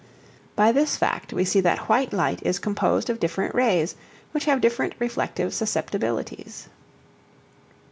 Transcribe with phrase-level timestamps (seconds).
[0.55, 3.93] By this fact we see that white light is composed of different rays
[4.31, 6.67] which have different reflective susceptibilities.